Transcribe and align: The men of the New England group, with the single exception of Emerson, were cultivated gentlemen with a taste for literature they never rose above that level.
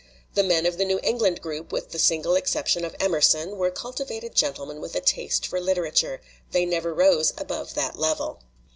The 0.33 0.41
men 0.41 0.65
of 0.65 0.79
the 0.79 0.85
New 0.85 0.99
England 1.03 1.41
group, 1.43 1.71
with 1.71 1.91
the 1.91 1.99
single 1.99 2.35
exception 2.35 2.83
of 2.83 2.95
Emerson, 2.99 3.55
were 3.57 3.69
cultivated 3.69 4.33
gentlemen 4.33 4.81
with 4.81 4.95
a 4.95 4.99
taste 4.99 5.45
for 5.45 5.61
literature 5.61 6.21
they 6.53 6.65
never 6.65 6.91
rose 6.91 7.33
above 7.37 7.75
that 7.75 7.99
level. 7.99 8.41